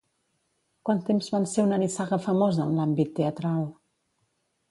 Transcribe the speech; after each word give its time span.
Quant 0.87 1.01
temps 1.09 1.27
van 1.33 1.45
ser 1.51 1.65
una 1.67 1.79
nissaga 1.83 2.19
famosa 2.25 2.65
en 2.65 2.73
l'àmbit 2.79 3.13
teatral? 3.21 3.63